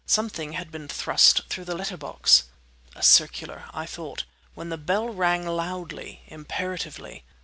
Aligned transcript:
Something 0.07 0.53
had 0.53 0.71
been 0.71 0.87
thrust 0.87 1.47
through 1.47 1.65
the 1.65 1.75
letter 1.77 1.95
box. 1.95 2.45
"A 2.95 3.03
circular," 3.03 3.65
I 3.71 3.85
thought, 3.85 4.23
when 4.55 4.69
the 4.69 4.77
bell 4.79 5.09
rang 5.09 5.45
loudly, 5.45 6.23
imperatively. 6.25 7.23